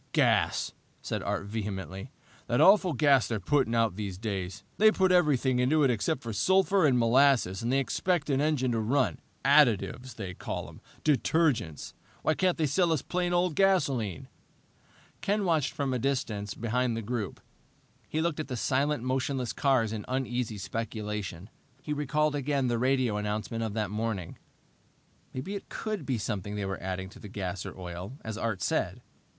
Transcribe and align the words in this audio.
"Gas!" 0.13 0.71
said 1.03 1.21
Art 1.21 1.45
vehemently. 1.45 2.09
"The 2.47 2.59
awful 2.59 2.93
gas 2.93 3.27
they're 3.27 3.39
putting 3.39 3.75
out 3.75 3.97
these 3.97 4.17
days. 4.17 4.63
They 4.79 4.91
put 4.91 5.11
everything 5.11 5.59
into 5.59 5.83
it 5.83 5.91
except 5.91 6.23
sulphur 6.33 6.87
and 6.87 6.97
molasses, 6.97 7.61
and 7.61 7.71
they 7.71 7.77
expect 7.77 8.27
an 8.31 8.41
engine 8.41 8.71
to 8.71 8.79
run. 8.79 9.19
Additives, 9.45 10.15
they 10.15 10.33
call 10.33 10.67
'em! 10.69 10.81
Detergents! 11.03 11.93
Why 12.23 12.33
can't 12.33 12.57
they 12.57 12.65
sell 12.65 12.91
us 12.91 13.03
plain 13.03 13.31
old 13.31 13.53
gasoline?" 13.55 14.27
Ken 15.21 15.45
watched 15.45 15.71
from 15.73 15.93
a 15.93 15.99
distance 15.99 16.55
behind 16.55 16.97
the 16.97 17.03
group. 17.03 17.39
He 18.09 18.21
looked 18.21 18.39
at 18.39 18.47
the 18.47 18.57
silent, 18.57 19.03
motionless 19.03 19.53
cars 19.53 19.93
in 19.93 20.03
uneasy 20.07 20.57
speculation. 20.57 21.47
He 21.83 21.93
recalled 21.93 22.33
again 22.33 22.69
the 22.69 22.79
radio 22.79 23.17
announcement 23.17 23.63
of 23.63 23.75
that 23.75 23.91
morning. 23.91 24.39
Maybe 25.31 25.53
it 25.53 25.69
could 25.69 26.07
be 26.07 26.17
something 26.17 26.55
they 26.55 26.65
were 26.65 26.81
adding 26.81 27.07
to 27.09 27.19
the 27.19 27.29
gas 27.29 27.67
or 27.67 27.77
oil, 27.79 28.13
as 28.25 28.35
Art 28.35 28.63
said. 28.63 29.03